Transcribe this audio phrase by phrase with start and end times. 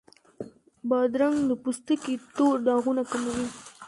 [0.89, 3.47] بادرنګ د پوستکي تور داغونه کموي.